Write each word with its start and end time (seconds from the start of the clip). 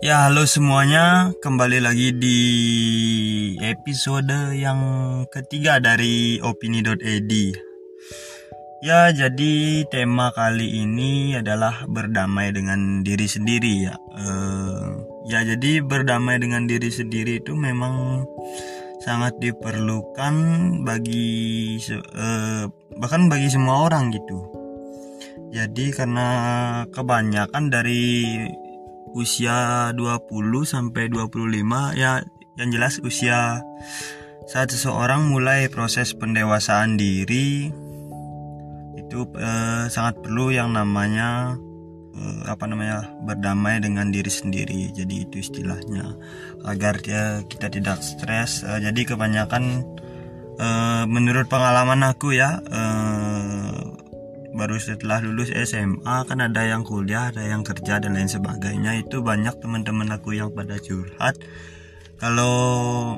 Ya, 0.00 0.24
halo 0.24 0.48
semuanya. 0.48 1.28
Kembali 1.44 1.76
lagi 1.76 2.16
di 2.16 2.40
episode 3.60 4.56
yang 4.56 4.80
ketiga 5.28 5.76
dari 5.76 6.40
opini.ed. 6.40 7.32
Ya, 8.80 9.12
jadi 9.12 9.84
tema 9.92 10.32
kali 10.32 10.88
ini 10.88 11.36
adalah 11.36 11.84
berdamai 11.84 12.48
dengan 12.48 13.04
diri 13.04 13.28
sendiri 13.28 13.92
ya. 13.92 13.94
Eh, 14.16 14.88
ya, 15.28 15.44
jadi 15.44 15.84
berdamai 15.84 16.40
dengan 16.40 16.64
diri 16.64 16.88
sendiri 16.88 17.44
itu 17.44 17.52
memang 17.52 18.24
sangat 19.04 19.36
diperlukan 19.36 20.34
bagi 20.80 21.76
eh, 21.92 22.64
bahkan 22.96 23.28
bagi 23.28 23.52
semua 23.52 23.84
orang 23.84 24.16
gitu. 24.16 24.48
Jadi 25.52 25.92
karena 25.92 26.28
kebanyakan 26.88 27.68
dari 27.68 28.32
usia 29.14 29.90
20 29.94 30.28
sampai 30.62 31.10
25 31.10 31.98
ya 31.98 32.22
yang 32.58 32.68
jelas 32.70 33.00
usia 33.00 33.64
saat 34.50 34.68
seseorang 34.74 35.30
mulai 35.30 35.70
proses 35.70 36.10
pendewasaan 36.12 36.98
diri 36.98 37.70
itu 38.98 39.26
eh, 39.38 39.86
sangat 39.90 40.22
perlu 40.22 40.54
yang 40.54 40.74
namanya 40.74 41.58
eh, 42.14 42.42
apa 42.46 42.66
namanya 42.66 43.10
berdamai 43.26 43.82
dengan 43.82 44.10
diri 44.14 44.30
sendiri. 44.30 44.90
Jadi 44.94 45.26
itu 45.26 45.42
istilahnya 45.42 46.14
agar 46.66 46.98
ya, 47.02 47.42
kita 47.46 47.70
tidak 47.70 48.02
stres. 48.02 48.62
Eh, 48.62 48.78
jadi 48.82 49.14
kebanyakan 49.14 49.82
eh, 50.58 51.04
menurut 51.10 51.50
pengalaman 51.50 52.06
aku 52.06 52.34
ya 52.38 52.62
eh, 52.62 53.19
baru 54.50 54.76
setelah 54.82 55.22
lulus 55.22 55.54
SMA 55.54 56.26
kan 56.26 56.38
ada 56.42 56.66
yang 56.66 56.82
kuliah 56.82 57.30
ada 57.30 57.46
yang 57.46 57.62
kerja 57.62 58.02
dan 58.02 58.18
lain 58.18 58.30
sebagainya. 58.30 58.98
Itu 59.02 59.22
banyak 59.22 59.62
teman-teman 59.62 60.10
aku 60.10 60.34
yang 60.34 60.50
pada 60.50 60.78
curhat. 60.82 61.38
Kalau 62.20 63.16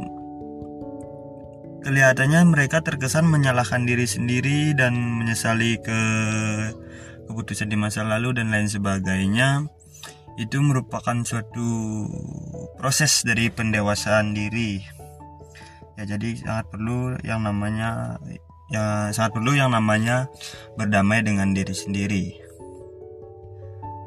kelihatannya 1.82 2.46
mereka 2.46 2.84
terkesan 2.84 3.26
menyalahkan 3.26 3.82
diri 3.82 4.06
sendiri 4.06 4.76
dan 4.78 4.94
menyesali 4.94 5.82
ke 5.82 6.00
keputusan 7.26 7.72
di 7.72 7.76
masa 7.80 8.06
lalu 8.06 8.38
dan 8.38 8.54
lain 8.54 8.70
sebagainya 8.70 9.66
itu 10.40 10.64
merupakan 10.64 11.16
suatu 11.26 12.08
proses 12.80 13.24
dari 13.26 13.52
pendewasaan 13.52 14.32
diri. 14.32 14.80
Ya 16.00 16.16
jadi 16.16 16.40
sangat 16.40 16.72
perlu 16.72 17.20
yang 17.20 17.44
namanya 17.44 18.16
ya 18.72 19.12
sangat 19.12 19.36
perlu 19.36 19.52
yang 19.52 19.76
namanya 19.76 20.32
berdamai 20.74 21.20
dengan 21.20 21.52
diri 21.52 21.76
sendiri. 21.76 22.24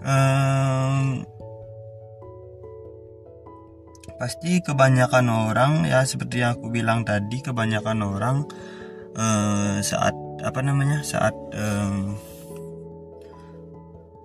Um, 0.05 1.25
pasti 4.15 4.61
kebanyakan 4.63 5.27
orang 5.29 5.73
ya 5.85 6.01
seperti 6.07 6.41
yang 6.41 6.57
aku 6.57 6.73
bilang 6.73 7.05
tadi 7.05 7.41
kebanyakan 7.45 7.99
orang 8.05 8.37
uh, 9.17 9.81
saat 9.83 10.13
apa 10.41 10.59
namanya 10.61 11.01
saat 11.01 11.33
um, 11.53 12.15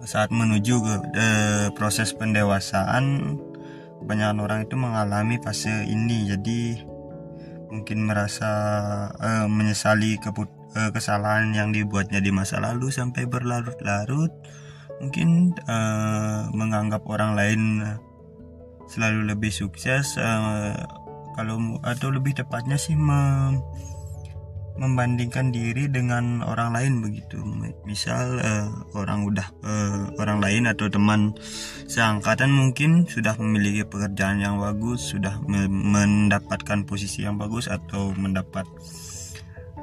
saat 0.04 0.32
menuju 0.32 0.74
ke 0.80 0.94
uh, 1.16 1.66
proses 1.76 2.16
pendewasaan 2.16 3.36
kebanyakan 4.00 4.38
orang 4.40 4.60
itu 4.64 4.74
mengalami 4.80 5.36
fase 5.42 5.84
ini 5.84 6.28
jadi 6.28 6.89
mungkin 7.70 8.06
merasa 8.06 8.50
uh, 9.16 9.46
menyesali 9.46 10.18
keput 10.18 10.50
uh, 10.74 10.90
kesalahan 10.90 11.54
yang 11.54 11.70
dibuatnya 11.70 12.18
di 12.18 12.34
masa 12.34 12.58
lalu 12.58 12.90
sampai 12.90 13.30
berlarut-larut 13.30 14.34
mungkin 15.00 15.54
uh, 15.70 16.50
menganggap 16.52 17.06
orang 17.08 17.32
lain 17.38 17.82
selalu 18.90 19.32
lebih 19.32 19.54
sukses 19.54 20.18
uh, 20.18 20.74
kalau 21.38 21.78
atau 21.86 22.10
lebih 22.10 22.36
tepatnya 22.36 22.76
sih 22.76 22.98
mem 22.98 23.62
membandingkan 24.80 25.52
diri 25.52 25.92
dengan 25.92 26.40
orang 26.40 26.72
lain 26.72 27.04
begitu. 27.04 27.36
Misal 27.84 28.40
uh, 28.40 28.68
orang 28.96 29.28
udah 29.28 29.48
uh, 29.60 30.16
orang 30.16 30.40
lain 30.40 30.64
atau 30.64 30.88
teman 30.88 31.36
seangkatan 31.84 32.48
mungkin 32.48 33.04
sudah 33.04 33.36
memiliki 33.36 33.84
pekerjaan 33.84 34.40
yang 34.40 34.56
bagus 34.56 35.12
sudah 35.12 35.36
me 35.44 35.68
mendapatkan 35.68 36.88
posisi 36.88 37.28
yang 37.28 37.36
bagus 37.36 37.68
atau 37.68 38.16
mendapat 38.16 38.64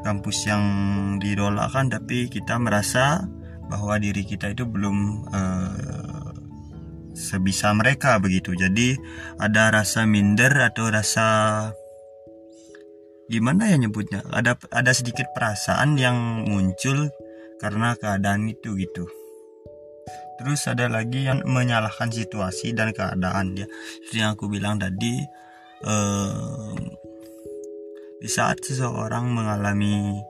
kampus 0.02 0.50
yang 0.50 0.64
didolakan 1.22 1.94
tapi 1.94 2.26
kita 2.26 2.58
merasa 2.58 3.30
bahwa 3.70 4.02
diri 4.02 4.26
kita 4.26 4.50
itu 4.50 4.66
belum 4.66 5.30
uh, 5.30 6.34
sebisa 7.14 7.70
mereka 7.78 8.18
begitu. 8.18 8.58
Jadi 8.58 8.98
ada 9.38 9.70
rasa 9.70 10.10
minder 10.10 10.54
atau 10.74 10.90
rasa 10.90 11.28
gimana 13.28 13.72
ya 13.72 13.78
nyebutnya? 13.80 14.24
Ada 14.32 14.56
ada 14.72 14.92
sedikit 14.96 15.32
perasaan 15.36 16.00
yang 16.00 16.48
muncul 16.48 17.12
karena 17.60 17.94
keadaan 18.00 18.48
itu 18.48 18.76
gitu. 18.80 19.06
Terus 20.38 20.70
ada 20.70 20.86
lagi 20.88 21.26
yang 21.26 21.42
menyalahkan 21.44 22.14
situasi 22.14 22.72
dan 22.78 22.94
keadaan 22.94 23.58
ya 23.58 23.66
seperti 24.06 24.18
yang 24.22 24.38
aku 24.38 24.46
bilang 24.48 24.78
tadi 24.78 25.26
eh, 25.82 26.76
di 28.22 28.30
saat 28.30 28.62
seseorang 28.62 29.28
mengalami 29.34 30.22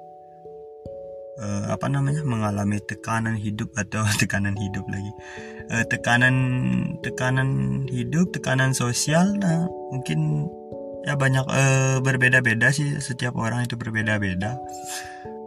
eh, 1.44 1.66
apa 1.70 1.86
namanya? 1.92 2.24
Mengalami 2.24 2.80
tekanan 2.82 3.36
hidup 3.38 3.76
atau 3.76 4.08
tekanan 4.22 4.56
hidup 4.56 4.88
lagi. 4.88 5.12
Eh, 5.68 5.86
tekanan 5.92 6.36
tekanan 7.04 7.84
hidup 7.92 8.32
tekanan 8.32 8.72
sosial 8.72 9.36
nah, 9.36 9.68
mungkin 9.92 10.48
ya 11.08 11.16
banyak 11.16 11.48
uh, 11.48 12.04
berbeda-beda 12.04 12.76
sih. 12.76 13.00
Setiap 13.00 13.40
orang 13.40 13.64
itu 13.64 13.80
berbeda-beda. 13.80 14.60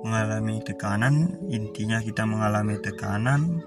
Mengalami 0.00 0.64
tekanan 0.64 1.36
intinya 1.52 2.00
kita 2.00 2.24
mengalami 2.24 2.80
tekanan 2.80 3.60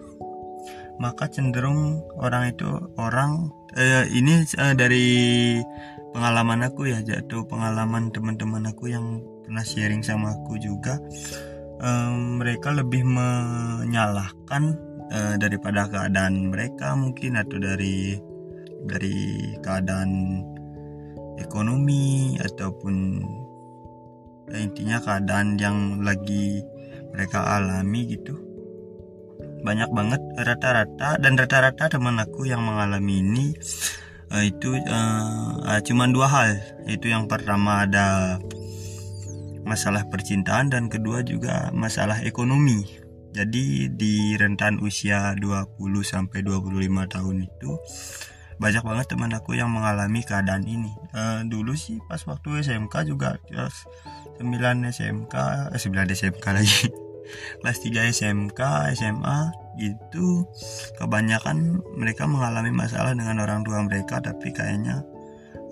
maka 1.02 1.26
cenderung 1.30 2.06
orang 2.22 2.54
itu 2.54 2.70
orang 3.02 3.50
uh, 3.78 4.06
ini 4.10 4.46
uh, 4.58 4.74
dari 4.78 5.06
pengalaman 6.14 6.70
aku 6.70 6.90
ya 6.90 7.02
jatuh 7.02 7.46
pengalaman 7.50 8.14
teman-teman 8.14 8.70
aku 8.70 8.94
yang 8.94 9.22
pernah 9.42 9.66
sharing 9.66 10.06
sama 10.06 10.38
aku 10.38 10.62
juga 10.62 11.02
um, 11.82 12.38
mereka 12.38 12.70
lebih 12.70 13.02
menyalahkan 13.04 14.78
uh, 15.10 15.36
daripada 15.42 15.90
keadaan 15.90 16.54
mereka 16.54 16.94
mungkin 16.94 17.42
atau 17.42 17.58
dari 17.58 18.18
dari 18.86 19.18
keadaan 19.64 20.44
ekonomi 21.40 22.38
ataupun 22.42 22.96
ya 24.52 24.58
intinya 24.60 24.98
keadaan 25.02 25.56
yang 25.58 26.04
lagi 26.04 26.62
mereka 27.14 27.46
alami 27.46 28.10
gitu. 28.10 28.36
Banyak 29.64 29.90
banget 29.96 30.22
rata-rata 30.44 31.16
dan 31.22 31.40
rata-rata 31.40 31.88
teman 31.88 32.20
aku 32.20 32.44
yang 32.44 32.62
mengalami 32.68 33.24
ini 33.24 33.46
uh, 34.34 34.44
itu 34.44 34.76
uh, 34.76 35.80
cuma 35.88 36.10
dua 36.12 36.28
hal. 36.28 36.50
Itu 36.90 37.08
yang 37.08 37.32
pertama 37.32 37.88
ada 37.88 38.38
masalah 39.64 40.04
percintaan 40.12 40.74
dan 40.74 40.92
kedua 40.92 41.24
juga 41.24 41.72
masalah 41.72 42.20
ekonomi. 42.28 42.84
Jadi 43.34 43.90
di 43.90 44.38
rentan 44.38 44.78
usia 44.78 45.34
20 45.40 45.80
sampai 46.06 46.46
25 46.46 46.70
tahun 47.10 47.38
itu 47.50 47.72
banyak 48.62 48.84
banget 48.86 49.06
teman 49.10 49.32
aku 49.34 49.58
yang 49.58 49.70
mengalami 49.72 50.22
keadaan 50.22 50.66
ini. 50.66 50.92
Uh, 51.14 51.46
dulu 51.48 51.74
sih 51.78 52.02
pas 52.06 52.22
waktu 52.26 52.66
SMK 52.66 52.94
juga 53.10 53.38
kelas 53.48 53.86
9 54.42 54.50
SMK 54.90 55.36
eh, 55.74 55.80
9 55.80 56.14
SMK 56.14 56.46
lagi. 56.54 56.90
Kelas 57.64 57.80
3 57.80 58.12
SMK 58.12 58.62
SMA 59.00 59.40
itu 59.80 60.44
kebanyakan 61.00 61.80
mereka 61.96 62.28
mengalami 62.28 62.70
masalah 62.70 63.16
dengan 63.16 63.40
orang 63.42 63.64
tua 63.64 63.80
mereka 63.80 64.20
tapi 64.20 64.52
kayaknya 64.52 65.08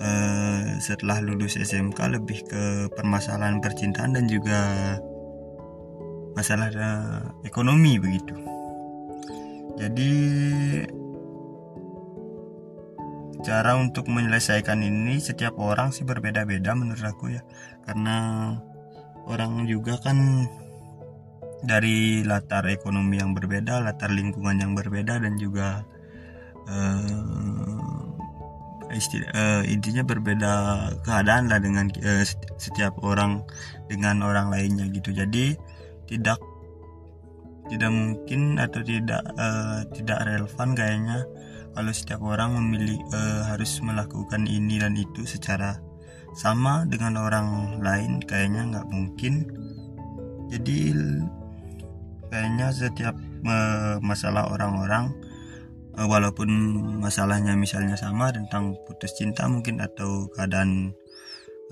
uh, 0.02 0.80
setelah 0.82 1.20
lulus 1.22 1.60
SMK 1.60 2.00
lebih 2.18 2.48
ke 2.48 2.88
permasalahan 2.96 3.60
percintaan 3.60 4.16
dan 4.16 4.26
juga 4.32 4.60
masalah 6.34 6.72
uh, 6.72 7.22
ekonomi 7.44 8.00
begitu. 8.00 8.34
Jadi 9.78 10.14
cara 13.42 13.78
untuk 13.78 14.06
menyelesaikan 14.08 14.82
ini 14.86 15.18
setiap 15.18 15.58
orang 15.58 15.90
sih 15.90 16.06
berbeda-beda 16.06 16.78
menurut 16.78 17.06
aku 17.06 17.34
ya. 17.34 17.42
Karena 17.86 18.54
orang 19.26 19.66
juga 19.66 19.98
kan 20.02 20.46
dari 21.62 22.26
latar 22.26 22.66
ekonomi 22.70 23.22
yang 23.22 23.38
berbeda 23.38 23.86
latar 23.86 24.10
lingkungan 24.10 24.58
yang 24.58 24.74
berbeda 24.74 25.22
dan 25.22 25.38
juga 25.38 25.86
uh, 26.66 28.02
istilah, 28.90 29.30
uh, 29.34 29.62
intinya 29.70 30.02
berbeda 30.02 30.54
keadaan 31.06 31.50
lah 31.50 31.62
dengan 31.62 31.90
uh, 32.02 32.26
setiap 32.58 32.98
orang 33.06 33.46
dengan 33.88 34.26
orang 34.26 34.50
lainnya 34.50 34.90
gitu. 34.90 35.14
Jadi 35.14 35.54
tidak 36.10 36.42
tidak 37.70 37.92
mungkin 37.94 38.60
atau 38.60 38.82
tidak 38.84 39.22
uh, 39.38 39.86
tidak 39.96 40.20
relevan 40.28 40.76
kayaknya 40.76 41.24
kalau 41.72 41.92
setiap 41.96 42.20
orang 42.24 42.58
memilih 42.60 43.00
uh, 43.16 43.48
harus 43.48 43.80
melakukan 43.80 44.44
ini 44.44 44.80
dan 44.80 44.96
itu 45.00 45.24
secara 45.24 45.80
sama 46.36 46.88
dengan 46.88 47.20
orang 47.20 47.80
lain 47.80 48.24
kayaknya 48.24 48.68
nggak 48.68 48.88
mungkin. 48.92 49.48
Jadi 50.52 50.92
kayaknya 52.32 52.68
setiap 52.72 53.16
uh, 53.48 54.00
masalah 54.04 54.52
orang-orang 54.52 55.12
uh, 56.00 56.08
walaupun 56.08 56.50
masalahnya 57.00 57.56
misalnya 57.60 58.00
sama 58.00 58.32
tentang 58.32 58.76
putus 58.88 59.16
cinta 59.16 59.48
mungkin 59.52 59.84
atau 59.84 60.32
keadaan 60.32 60.96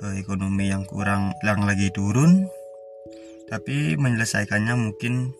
uh, 0.03 0.15
ekonomi 0.19 0.71
yang 0.71 0.83
kurang 0.87 1.31
yang 1.43 1.63
lagi 1.63 1.91
turun 1.91 2.47
tapi 3.49 3.97
menyelesaikannya 3.97 4.77
mungkin 4.77 5.33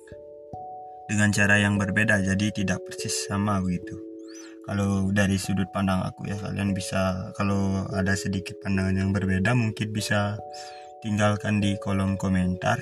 dengan 1.06 1.30
cara 1.30 1.62
yang 1.62 1.78
berbeda 1.78 2.22
jadi 2.22 2.50
tidak 2.54 2.82
persis 2.86 3.30
sama 3.30 3.62
begitu 3.62 4.09
kalau 4.70 5.10
dari 5.10 5.42
sudut 5.42 5.66
pandang 5.74 6.06
aku 6.06 6.30
ya 6.30 6.38
kalian 6.38 6.78
bisa 6.78 7.34
kalau 7.34 7.90
ada 7.90 8.14
sedikit 8.14 8.54
pandangan 8.62 9.02
yang 9.02 9.10
berbeda 9.10 9.58
mungkin 9.58 9.90
bisa 9.90 10.38
tinggalkan 11.02 11.58
di 11.58 11.74
kolom 11.82 12.22
komentar. 12.22 12.78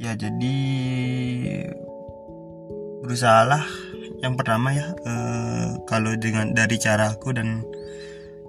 Ya 0.00 0.16
jadi 0.16 0.56
berusahalah. 3.04 3.68
Yang 4.24 4.34
pertama 4.40 4.72
ya 4.72 4.96
eh, 4.96 5.76
kalau 5.84 6.16
dengan 6.16 6.56
dari 6.56 6.80
cara 6.80 7.12
aku 7.12 7.36
dan 7.36 7.60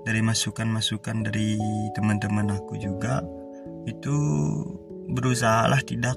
dari 0.08 0.24
masukan-masukan 0.24 1.28
dari 1.28 1.60
teman-teman 1.92 2.56
aku 2.56 2.80
juga 2.80 3.20
itu 3.84 4.16
berusahalah 5.12 5.84
tidak 5.84 6.16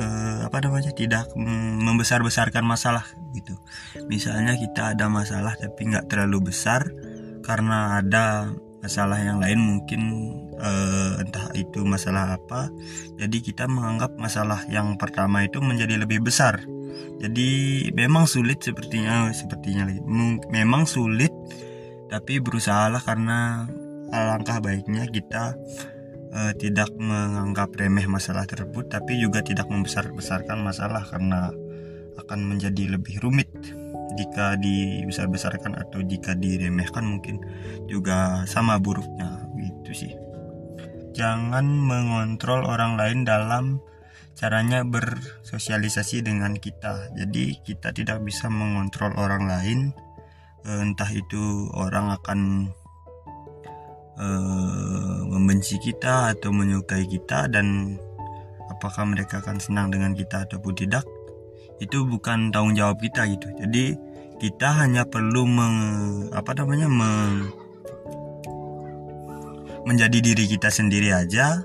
eh, 0.00 0.38
apa 0.48 0.56
namanya 0.64 0.90
tidak 0.96 1.28
membesar-besarkan 1.36 2.64
masalah 2.64 3.04
gitu. 3.36 3.60
Misalnya 4.08 4.56
kita 4.56 4.96
ada 4.96 5.12
masalah 5.12 5.54
tapi 5.60 5.92
nggak 5.92 6.08
terlalu 6.08 6.50
besar 6.50 6.88
karena 7.44 8.00
ada 8.00 8.48
masalah 8.80 9.20
yang 9.20 9.44
lain 9.44 9.60
mungkin 9.60 10.00
eh, 10.56 11.20
entah 11.20 11.52
itu 11.52 11.84
masalah 11.84 12.40
apa 12.40 12.72
jadi 13.20 13.36
kita 13.44 13.68
menganggap 13.68 14.16
masalah 14.16 14.64
yang 14.72 14.96
pertama 14.96 15.44
itu 15.44 15.60
menjadi 15.60 16.00
lebih 16.00 16.24
besar. 16.24 16.64
Jadi 17.20 17.88
memang 17.92 18.24
sulit 18.24 18.64
sepertinya 18.64 19.28
sepertinya 19.30 19.84
memang 20.48 20.88
sulit 20.88 21.30
tapi 22.10 22.40
berusahalah 22.42 22.98
karena 23.04 23.68
alangkah 24.10 24.58
baiknya 24.58 25.06
kita 25.06 25.54
uh, 26.34 26.52
tidak 26.56 26.90
menganggap 26.96 27.74
remeh 27.74 28.06
masalah 28.06 28.46
tersebut 28.46 28.90
tapi 28.90 29.18
juga 29.18 29.42
tidak 29.42 29.66
membesar-besarkan 29.70 30.62
masalah 30.62 31.02
karena 31.06 31.50
akan 32.18 32.40
menjadi 32.46 32.98
lebih 32.98 33.22
rumit 33.22 33.50
jika 34.18 34.58
dibesar-besarkan 34.58 35.78
atau 35.78 36.02
jika 36.02 36.34
diremehkan 36.34 37.06
mungkin 37.06 37.40
juga 37.86 38.44
sama 38.46 38.76
buruknya 38.82 39.46
gitu 39.56 39.92
sih. 39.94 40.12
Jangan 41.14 41.66
mengontrol 41.66 42.66
orang 42.66 42.94
lain 42.98 43.26
dalam 43.26 43.82
caranya 44.38 44.86
bersosialisasi 44.86 46.22
dengan 46.24 46.56
kita. 46.56 47.12
Jadi 47.14 47.60
kita 47.60 47.90
tidak 47.92 48.22
bisa 48.22 48.46
mengontrol 48.48 49.14
orang 49.18 49.46
lain 49.46 49.78
eh, 50.64 50.80
entah 50.80 51.10
itu 51.10 51.68
orang 51.74 52.14
akan 52.14 52.70
uh, 54.20 55.24
membenci 55.24 55.80
kita 55.80 56.36
atau 56.36 56.52
menyukai 56.52 57.08
kita 57.08 57.48
dan 57.48 57.96
apakah 58.68 59.08
mereka 59.08 59.40
akan 59.40 59.56
senang 59.58 59.88
dengan 59.88 60.12
kita 60.12 60.44
ataupun 60.44 60.76
tidak 60.76 61.08
itu 61.80 62.04
bukan 62.04 62.52
tanggung 62.52 62.76
jawab 62.76 63.00
kita 63.00 63.24
gitu. 63.26 63.48
Jadi 63.56 63.96
kita 64.36 64.84
hanya 64.84 65.08
perlu 65.08 65.48
meng, 65.48 65.76
apa 66.36 66.52
namanya 66.52 66.88
meng, 66.92 67.48
menjadi 69.88 70.20
diri 70.20 70.44
kita 70.44 70.68
sendiri 70.68 71.10
aja. 71.16 71.64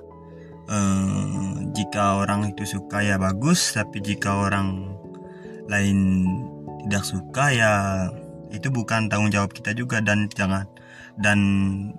Uh, 0.66 1.62
jika 1.78 2.18
orang 2.26 2.50
itu 2.50 2.66
suka 2.66 3.06
ya 3.06 3.22
bagus 3.22 3.78
tapi 3.78 4.02
jika 4.02 4.50
orang 4.50 4.98
lain 5.70 6.26
tidak 6.82 7.06
suka 7.06 7.54
ya 7.54 7.74
itu 8.50 8.74
bukan 8.74 9.06
tanggung 9.06 9.30
jawab 9.30 9.54
kita 9.54 9.78
juga 9.78 10.02
dan 10.02 10.26
jangan 10.34 10.66
dan 11.16 11.40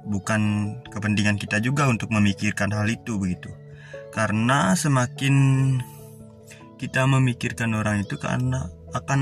bukan 0.04 0.74
kepentingan 0.92 1.40
kita 1.40 1.60
juga 1.64 1.88
untuk 1.88 2.12
memikirkan 2.12 2.72
hal 2.72 2.88
itu 2.88 3.16
begitu. 3.16 3.48
Karena 4.12 4.76
semakin 4.76 5.34
kita 6.76 7.08
memikirkan 7.08 7.72
orang 7.72 8.04
itu 8.04 8.20
karena 8.20 8.68
akan 8.92 9.20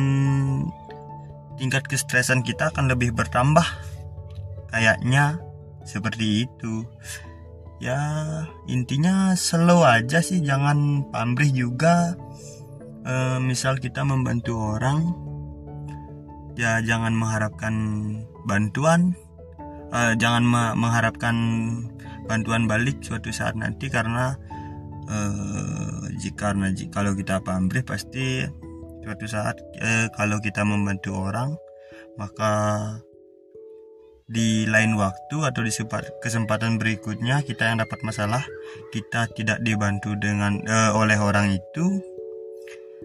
tingkat 1.59 1.87
kestresan 1.87 2.43
kita 2.43 2.75
akan 2.75 2.91
lebih 2.91 3.15
bertambah. 3.15 3.67
Kayaknya 4.75 5.39
seperti 5.87 6.47
itu. 6.47 6.83
Ya 7.79 7.99
intinya 8.67 9.35
slow 9.39 9.87
aja 9.87 10.19
sih 10.19 10.43
jangan 10.43 11.11
pamrih 11.15 11.55
juga. 11.55 12.19
E, 13.05 13.39
misal 13.39 13.79
kita 13.79 14.03
membantu 14.03 14.79
orang 14.79 15.13
ya 16.55 16.79
jangan 16.81 17.13
mengharapkan 17.15 17.75
bantuan 18.47 19.19
uh, 19.95 20.13
jangan 20.19 20.43
mengharapkan 20.75 21.37
bantuan 22.27 22.67
balik 22.67 22.99
suatu 23.01 23.31
saat 23.31 23.55
nanti 23.55 23.87
karena 23.87 24.35
uh, 25.07 26.11
jika 26.19 26.53
karena 26.53 26.75
kalau 26.91 27.15
kita 27.15 27.39
pamrih 27.41 27.87
pasti 27.87 28.43
suatu 29.07 29.27
saat 29.31 29.57
uh, 29.79 30.11
kalau 30.19 30.43
kita 30.43 30.67
membantu 30.67 31.15
orang 31.15 31.55
maka 32.19 32.53
di 34.25 34.65
lain 34.65 34.97
waktu 34.97 35.37
atau 35.45 35.61
di 35.61 35.73
kesempatan 36.25 36.81
berikutnya 36.81 37.45
kita 37.45 37.69
yang 37.69 37.85
dapat 37.85 38.01
masalah 38.01 38.41
kita 38.89 39.29
tidak 39.37 39.61
dibantu 39.61 40.17
dengan 40.17 40.65
uh, 40.65 40.97
oleh 40.97 41.21
orang 41.21 41.53
itu 41.53 42.01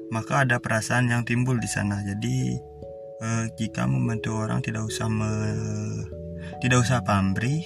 maka 0.10 0.44
ada 0.44 0.58
perasaan 0.58 1.10
yang 1.10 1.22
timbul 1.24 1.58
di 1.62 1.70
sana. 1.70 2.02
Jadi 2.02 2.58
uh, 3.22 3.46
jika 3.56 3.86
membantu 3.86 4.42
orang 4.42 4.60
tidak 4.66 4.90
usah 4.90 5.06
me 5.10 5.30
tidak 6.62 6.86
usah 6.86 7.06
pamrih. 7.06 7.66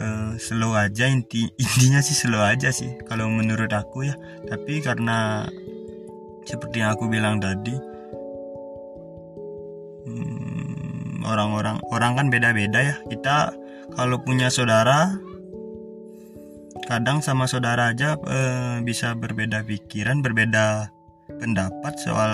Uh, 0.00 0.32
slow 0.40 0.72
aja 0.72 1.04
inti 1.12 1.44
intinya 1.60 2.00
sih 2.00 2.16
slow 2.16 2.40
aja 2.40 2.72
sih 2.72 2.96
kalau 3.04 3.28
menurut 3.28 3.68
aku 3.72 4.08
ya. 4.08 4.14
Tapi 4.48 4.80
karena 4.80 5.44
seperti 6.48 6.80
yang 6.80 6.96
aku 6.96 7.04
bilang 7.12 7.36
tadi 7.36 7.76
hmm, 10.08 11.20
orang-orang 11.28 11.76
hmm, 11.80 11.92
orang 11.92 12.12
kan 12.16 12.26
beda-beda 12.32 12.80
ya. 12.80 12.96
Kita 13.08 13.52
kalau 13.92 14.22
punya 14.22 14.48
saudara 14.48 15.16
kadang 16.90 17.22
sama 17.22 17.46
saudara 17.46 17.94
aja 17.94 18.18
uh, 18.18 18.82
bisa 18.82 19.14
berbeda 19.14 19.62
pikiran 19.62 20.26
berbeda 20.26 20.90
pendapat 21.38 21.94
soal 22.02 22.32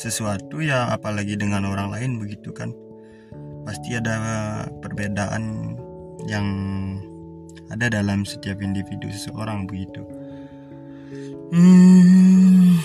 sesuatu 0.00 0.64
ya 0.64 0.88
apalagi 0.88 1.36
dengan 1.36 1.68
orang 1.68 1.92
lain 1.92 2.16
begitu 2.16 2.48
kan 2.56 2.72
pasti 3.70 3.94
ada 3.94 4.18
perbedaan 4.82 5.78
yang 6.26 6.46
ada 7.70 7.86
dalam 7.86 8.26
setiap 8.26 8.58
individu 8.58 9.06
seseorang 9.14 9.62
begitu. 9.70 10.02
Hmm, 11.54 12.82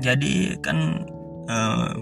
jadi 0.00 0.56
kan 0.64 1.04
uh, 1.44 1.92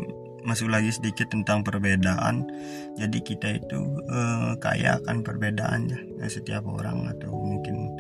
masuk 0.47 0.71
lagi 0.71 0.95
sedikit 0.95 1.35
tentang 1.35 1.67
perbedaan. 1.67 2.47
Jadi 2.95 3.19
kita 3.27 3.59
itu 3.59 3.83
uh, 4.07 4.55
kaya 4.63 5.03
akan 5.03 5.27
perbedaan 5.27 5.91
ya 5.91 5.99
setiap 6.31 6.63
orang 6.63 7.11
atau 7.11 7.35
mungkin 7.35 7.91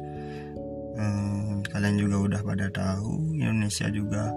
uh, 0.95 1.59
kalian 1.75 1.99
juga 1.99 2.17
udah 2.31 2.41
pada 2.47 2.71
tahu 2.71 3.35
Indonesia 3.35 3.91
juga 3.91 4.31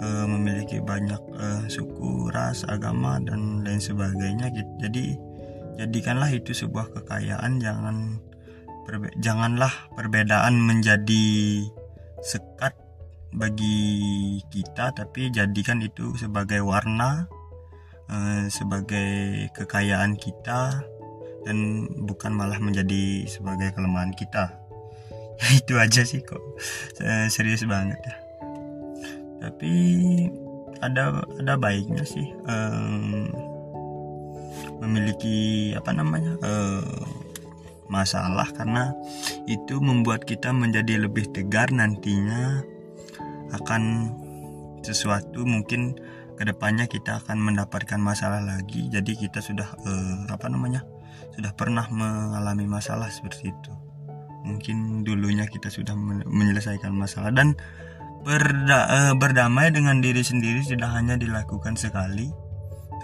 uh, 0.00 0.26
memiliki 0.26 0.82
banyak 0.82 1.20
uh, 1.36 1.64
suku, 1.70 2.30
ras, 2.32 2.66
agama 2.66 3.20
dan 3.22 3.62
lain 3.62 3.78
sebagainya 3.78 4.50
gitu. 4.50 4.72
Jadi 4.80 5.04
jadikanlah 5.78 6.30
itu 6.30 6.54
sebuah 6.54 6.90
kekayaan 6.94 7.58
jangan 7.58 8.18
perbe 8.86 9.10
janganlah 9.18 9.72
perbedaan 9.96 10.60
menjadi 10.60 11.26
sekat 12.22 12.76
bagi 13.34 14.38
kita 14.54 14.94
tapi 14.94 15.34
jadikan 15.34 15.82
itu 15.82 16.14
sebagai 16.14 16.62
warna 16.62 17.26
uh, 18.06 18.46
sebagai 18.46 19.50
kekayaan 19.50 20.14
kita 20.14 20.86
dan 21.44 21.84
bukan 22.08 22.32
malah 22.32 22.56
menjadi 22.56 23.28
sebagai 23.28 23.76
kelemahan 23.76 24.16
kita. 24.16 24.64
Itu 25.60 25.76
aja 25.76 26.06
sih 26.08 26.24
kok. 26.24 26.40
Serius 27.28 27.68
banget. 27.68 28.00
ya 28.00 28.23
tapi 29.44 29.72
ada 30.80 31.20
ada 31.36 31.54
baiknya 31.60 32.00
sih 32.08 32.32
um, 32.48 33.28
memiliki 34.80 35.72
apa 35.76 35.92
namanya 35.92 36.40
uh, 36.40 37.04
masalah. 37.92 38.48
Karena 38.56 38.96
itu 39.44 39.80
membuat 39.80 40.24
kita 40.24 40.50
menjadi 40.50 41.04
lebih 41.04 41.28
tegar 41.30 41.68
nantinya 41.68 42.64
akan 43.52 44.12
sesuatu 44.80 45.44
mungkin 45.44 45.96
ke 46.34 46.42
depannya 46.42 46.90
kita 46.90 47.22
akan 47.22 47.38
mendapatkan 47.38 48.00
masalah 48.00 48.42
lagi. 48.42 48.88
Jadi 48.90 49.14
kita 49.14 49.44
sudah 49.44 49.68
uh, 49.84 50.32
apa 50.32 50.48
namanya 50.48 50.82
sudah 51.36 51.52
pernah 51.54 51.86
mengalami 51.92 52.66
masalah 52.66 53.12
seperti 53.12 53.52
itu. 53.52 53.72
Mungkin 54.44 55.08
dulunya 55.08 55.48
kita 55.48 55.72
sudah 55.72 55.96
menyelesaikan 56.28 56.92
masalah. 56.92 57.32
Dan 57.32 57.56
berda 58.24 58.80
uh, 58.88 59.12
berdamai 59.14 59.68
dengan 59.70 60.00
diri 60.00 60.24
sendiri 60.24 60.64
tidak 60.64 60.90
hanya 60.96 61.20
dilakukan 61.20 61.76
sekali 61.76 62.32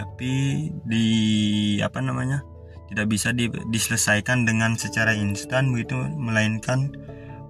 tapi 0.01 0.33
di 0.89 1.07
apa 1.85 2.01
namanya 2.01 2.41
tidak 2.91 3.07
bisa 3.07 3.31
di, 3.31 3.47
diselesaikan 3.47 4.49
dengan 4.49 4.75
secara 4.75 5.15
instan 5.15 5.71
begitu 5.71 5.95
melainkan 6.19 6.91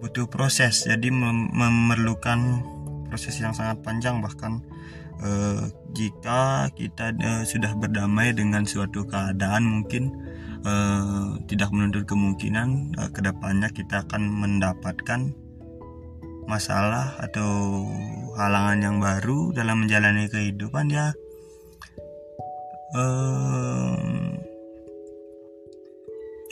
butuh 0.04 0.28
proses. 0.28 0.84
Jadi 0.84 1.08
mem 1.08 1.48
memerlukan 1.52 2.64
proses 3.08 3.40
yang 3.40 3.56
sangat 3.56 3.80
panjang 3.80 4.20
bahkan 4.20 4.60
eh, 5.24 5.72
jika 5.96 6.68
kita 6.76 7.16
eh, 7.16 7.42
sudah 7.48 7.72
berdamai 7.78 8.36
dengan 8.36 8.68
suatu 8.68 9.08
keadaan 9.08 9.64
mungkin 9.64 10.12
eh, 10.62 11.28
tidak 11.48 11.72
menuntut 11.72 12.04
kemungkinan 12.04 12.98
eh, 13.00 13.10
ke 13.10 13.20
depannya 13.24 13.72
kita 13.72 14.04
akan 14.06 14.28
mendapatkan 14.28 15.32
masalah 16.50 17.14
atau 17.22 17.86
halangan 18.34 18.82
yang 18.82 18.96
baru 18.98 19.54
dalam 19.54 19.86
menjalani 19.86 20.26
kehidupan 20.26 20.90
ya 20.90 21.14
eh, 22.98 24.30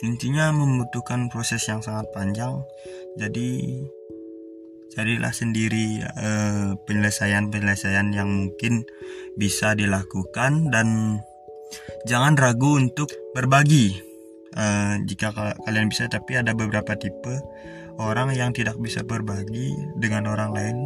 intinya 0.03 0.55
membutuhkan 0.55 1.27
proses 1.27 1.67
yang 1.67 1.83
sangat 1.83 2.07
panjang. 2.15 2.63
Jadi 3.19 3.83
carilah 4.95 5.35
sendiri 5.35 6.03
penyelesaian 6.03 7.51
penyelesaian-penyelesaian 7.51 8.09
yang 8.15 8.29
mungkin 8.31 8.87
bisa 9.35 9.75
dilakukan 9.75 10.71
dan 10.71 11.19
jangan 12.07 12.39
ragu 12.39 12.79
untuk 12.79 13.11
berbagi. 13.35 14.07
Uh, 14.59 14.97
jika 15.05 15.29
kalian 15.69 15.93
bisa 15.93 16.09
tapi 16.09 16.41
ada 16.41 16.57
beberapa 16.57 16.97
tipe 16.97 17.37
orang 17.99 18.31
yang 18.33 18.55
tidak 18.55 18.79
bisa 18.79 19.03
berbagi 19.03 19.75
dengan 19.99 20.31
orang 20.31 20.51
lain 20.55 20.79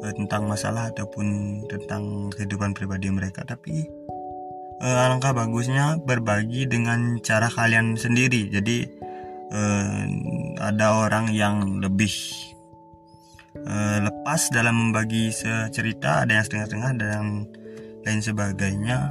uh, 0.00 0.14
tentang 0.14 0.46
masalah 0.46 0.94
ataupun 0.94 1.26
tentang 1.66 2.30
kehidupan 2.30 2.72
pribadi 2.72 3.10
mereka. 3.10 3.42
Tapi 3.42 3.82
uh, 4.80 4.98
alangkah 5.06 5.34
bagusnya 5.34 5.98
berbagi 5.98 6.70
dengan 6.70 7.18
cara 7.20 7.50
kalian 7.50 7.98
sendiri. 7.98 8.48
Jadi 8.48 8.86
uh, 9.50 10.00
ada 10.62 11.02
orang 11.02 11.34
yang 11.34 11.82
lebih 11.82 12.14
uh, 13.66 13.98
lepas 14.06 14.48
dalam 14.54 14.90
membagi 14.90 15.34
cerita 15.74 16.22
ada 16.22 16.38
yang 16.38 16.46
setengah-setengah 16.46 16.92
dan 17.02 17.24
lain 18.06 18.22
sebagainya. 18.22 19.10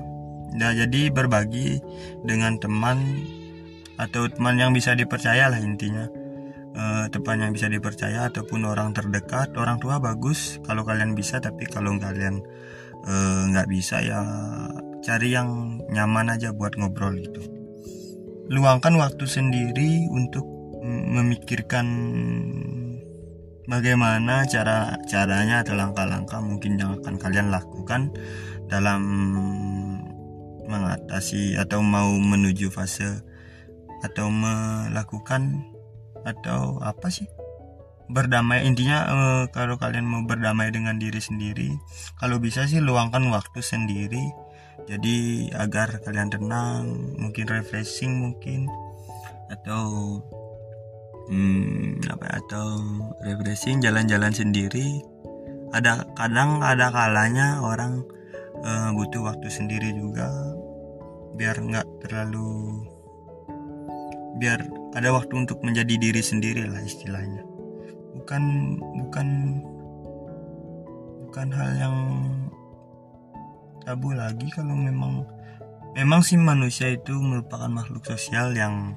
Nah 0.56 0.72
jadi 0.76 1.12
berbagi 1.12 1.80
dengan 2.24 2.60
teman 2.60 3.28
atau 4.00 4.28
teman 4.32 4.58
yang 4.58 4.72
bisa 4.74 4.98
dipercaya 4.98 5.48
lah 5.48 5.62
intinya 5.62 6.10
uh, 6.76 7.06
teman 7.12 7.44
yang 7.44 7.52
bisa 7.56 7.68
dipercaya 7.72 8.28
ataupun 8.28 8.68
orang 8.68 8.96
terdekat 8.96 9.56
orang 9.56 9.78
tua 9.80 9.98
bagus. 9.98 10.60
Kalau 10.64 10.84
kalian 10.88 11.16
bisa 11.18 11.40
tapi 11.40 11.68
kalau 11.68 11.96
kalian 11.98 12.44
nggak 13.52 13.68
uh, 13.68 13.72
bisa 13.72 13.98
ya 14.06 14.22
cari 15.02 15.34
yang 15.34 15.82
nyaman 15.90 16.38
aja 16.38 16.54
buat 16.54 16.78
ngobrol 16.78 17.18
gitu. 17.18 17.42
Luangkan 18.52 19.00
waktu 19.00 19.26
sendiri 19.26 20.12
untuk 20.12 20.46
memikirkan 20.86 21.88
bagaimana 23.70 24.44
cara 24.50 24.98
caranya 25.06 25.62
atau 25.62 25.78
langkah-langkah 25.78 26.42
mungkin 26.42 26.76
yang 26.76 26.98
akan 27.00 27.16
kalian 27.22 27.54
lakukan 27.54 28.12
dalam 28.68 29.02
mengatasi 30.66 31.60
atau 31.60 31.84
mau 31.84 32.12
menuju 32.16 32.72
fase 32.72 33.22
atau 34.02 34.34
melakukan 34.34 35.71
atau 36.28 36.82
apa 36.82 37.08
sih? 37.10 37.28
Berdamai 38.12 38.68
intinya 38.68 39.08
eh, 39.08 39.44
kalau 39.56 39.80
kalian 39.80 40.04
mau 40.04 40.22
berdamai 40.28 40.68
dengan 40.70 41.00
diri 41.00 41.24
sendiri 41.24 41.72
kalau 42.20 42.44
bisa 42.44 42.68
sih 42.68 42.84
luangkan 42.84 43.24
waktu 43.32 43.64
sendiri. 43.64 44.22
Jadi 44.90 45.48
agar 45.54 46.02
kalian 46.02 46.34
tenang 46.34 47.16
mungkin 47.16 47.46
refreshing 47.48 48.18
mungkin 48.18 48.66
atau 49.54 50.18
hmm, 51.30 52.02
apa 52.10 52.24
ya, 52.26 52.34
atau 52.44 52.68
refreshing 53.24 53.80
jalan-jalan 53.80 54.34
sendiri. 54.34 55.00
Ada 55.72 56.04
kadang 56.20 56.60
ada 56.60 56.92
kalanya 56.92 57.64
orang 57.64 58.04
uh, 58.66 58.90
butuh 58.92 59.24
waktu 59.24 59.48
sendiri 59.48 59.96
juga 59.96 60.28
biar 61.40 61.64
nggak 61.64 61.88
terlalu 62.04 62.84
biar 64.40 64.64
ada 64.96 65.10
waktu 65.12 65.34
untuk 65.48 65.60
menjadi 65.64 65.96
diri 65.98 66.22
sendiri 66.24 66.68
lah 66.68 66.80
istilahnya. 66.84 67.44
Bukan 68.16 68.44
bukan 69.08 69.28
bukan 71.28 71.48
hal 71.52 71.70
yang 71.80 71.98
tabu 73.82 74.14
lagi 74.14 74.48
kalau 74.54 74.76
memang 74.78 75.26
memang 75.98 76.22
sih 76.24 76.40
manusia 76.40 76.92
itu 76.92 77.18
merupakan 77.20 77.68
makhluk 77.68 78.04
sosial 78.08 78.54
yang 78.56 78.96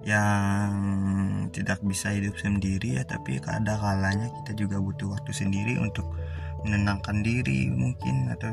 yang 0.00 0.72
tidak 1.52 1.80
bisa 1.84 2.08
hidup 2.08 2.32
sendiri 2.40 3.00
ya 3.00 3.04
tapi 3.04 3.36
ada 3.44 3.76
kalanya 3.76 4.32
kita 4.42 4.64
juga 4.64 4.80
butuh 4.80 5.12
waktu 5.12 5.32
sendiri 5.36 5.76
untuk 5.76 6.08
menenangkan 6.64 7.20
diri 7.20 7.68
mungkin 7.68 8.32
atau 8.32 8.52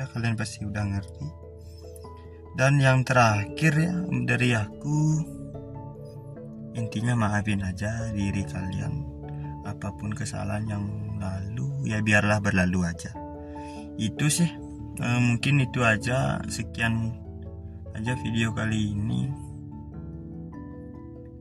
ya 0.00 0.08
kalian 0.16 0.36
pasti 0.36 0.64
udah 0.64 0.84
ngerti 0.88 1.51
dan 2.52 2.76
yang 2.76 3.00
terakhir 3.00 3.72
ya 3.72 3.94
dari 4.28 4.52
aku 4.52 5.24
intinya 6.76 7.16
maafin 7.16 7.64
aja 7.64 8.12
diri 8.12 8.44
kalian 8.44 9.04
apa 9.64 9.92
pun 9.96 10.12
kesalahan 10.12 10.66
yang 10.68 10.84
lalu 11.16 11.68
ya 11.88 12.02
biarlah 12.02 12.42
berlalu 12.42 12.84
aja. 12.84 13.14
Itu 13.96 14.26
sih 14.28 14.48
e, 14.98 15.06
mungkin 15.22 15.62
itu 15.64 15.80
aja 15.84 16.42
sekian 16.48 17.14
aja 17.96 18.12
video 18.20 18.52
kali 18.52 18.92
ini. 18.92 19.30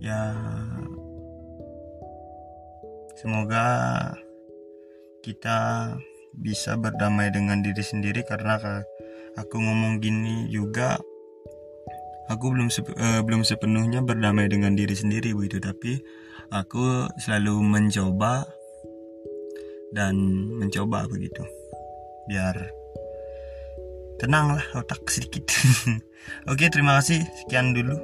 Ya 0.02 0.34
semoga 3.20 3.66
kita 5.22 5.92
bisa 6.34 6.80
berdamai 6.80 7.30
dengan 7.30 7.62
diri 7.62 7.84
sendiri 7.84 8.26
karena 8.26 8.58
aku 9.40 9.56
ngomong 9.60 10.04
gini 10.04 10.48
juga 10.52 11.00
aku 12.32 12.52
belum 12.52 12.68
uh, 12.72 13.22
belum 13.24 13.44
sepenuhnya 13.44 14.04
berdamai 14.04 14.48
dengan 14.48 14.76
diri 14.76 14.96
sendiri 14.96 15.36
begitu 15.36 15.60
tapi 15.60 16.00
aku 16.52 17.08
selalu 17.20 17.60
mencoba 17.64 18.48
dan 19.92 20.16
mencoba 20.56 21.08
begitu 21.08 21.44
biar 22.32 22.56
tenang 24.22 24.54
lah 24.54 24.66
otak 24.78 25.02
sedikit. 25.10 25.50
Oke 26.52 26.70
terima 26.70 27.02
kasih. 27.02 27.26
Sekian 27.42 27.74
dulu. 27.74 27.98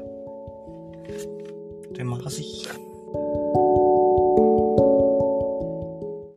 Terima 1.93 2.17
kasih 2.17 2.86